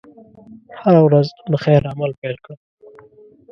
[0.79, 2.55] هره ورځ د خیر عمل پيل کړه.